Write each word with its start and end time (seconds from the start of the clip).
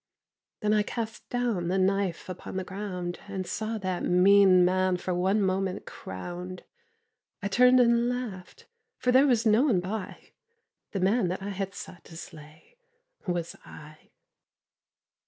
Then 0.61 0.73
I 0.73 0.81
cast 0.81 1.29
down 1.29 1.67
the 1.67 1.77
knife 1.77 2.27
upon 2.27 2.57
the 2.57 2.63
ground 2.63 3.19
And 3.27 3.45
saw 3.45 3.77
that 3.77 4.01
mean 4.01 4.65
man 4.65 4.97
for 4.97 5.13
one 5.13 5.43
moment 5.43 5.85
crowned. 5.85 6.63
I 7.43 7.47
turned 7.47 7.79
and 7.79 8.09
laughed: 8.09 8.65
for 8.97 9.11
there 9.11 9.27
was 9.27 9.45
no 9.45 9.65
one 9.65 9.79
by 9.79 10.31
The 10.91 11.01
man 11.01 11.27
that 11.27 11.43
I 11.43 11.49
had 11.49 11.75
sought 11.75 12.03
to 12.05 12.17
slay 12.17 12.77
was 13.27 13.55
I. 13.63 14.09